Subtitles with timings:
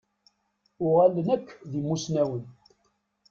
[0.85, 2.45] Uɣalen akk d imussnawen.